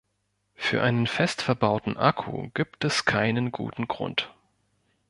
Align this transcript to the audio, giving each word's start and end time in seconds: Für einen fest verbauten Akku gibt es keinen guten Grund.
Für 0.55 0.81
einen 0.81 1.05
fest 1.05 1.43
verbauten 1.43 1.95
Akku 1.95 2.49
gibt 2.55 2.83
es 2.85 3.05
keinen 3.05 3.51
guten 3.51 3.87
Grund. 3.87 4.33